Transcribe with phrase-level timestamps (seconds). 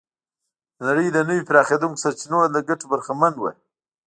[0.75, 3.43] د نړۍ د نویو پراخېدونکو سرچینو له ګټو برخمن و.